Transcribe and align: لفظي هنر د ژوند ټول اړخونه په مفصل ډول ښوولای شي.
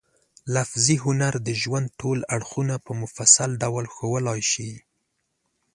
لفظي 0.53 0.95
هنر 1.05 1.33
د 1.47 1.49
ژوند 1.61 1.87
ټول 1.99 2.19
اړخونه 2.35 2.75
په 2.85 2.91
مفصل 3.01 3.49
ډول 3.63 3.85
ښوولای 3.93 4.41
شي. 4.51 4.71